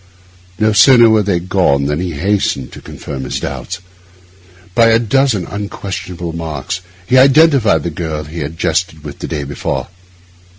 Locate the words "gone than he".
1.39-2.13